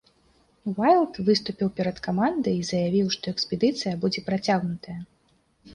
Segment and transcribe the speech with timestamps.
[0.77, 4.99] Уайлд выступіў перад камандай і заявіў, што экспедыцыя будзе працягнутая.